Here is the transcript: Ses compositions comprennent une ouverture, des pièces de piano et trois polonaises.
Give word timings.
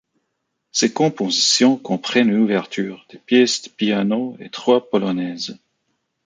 Ses 0.71 0.93
compositions 0.93 1.77
comprennent 1.77 2.29
une 2.31 2.39
ouverture, 2.39 3.05
des 3.11 3.19
pièces 3.19 3.61
de 3.61 3.69
piano 3.69 4.35
et 4.39 4.49
trois 4.49 4.89
polonaises. 4.89 5.59